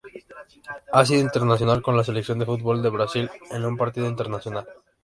Ha 0.93 1.05
sido 1.05 1.21
internacional 1.21 1.83
con 1.83 1.95
la 1.95 2.03
Selección 2.03 2.39
de 2.39 2.47
fútbol 2.47 2.81
de 2.81 2.89
Brasil 2.89 3.29
en 3.51 3.63
un 3.65 3.77
partido 3.77 4.07
internacional. 4.07 4.65